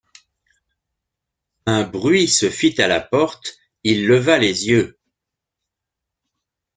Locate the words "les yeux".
4.39-4.97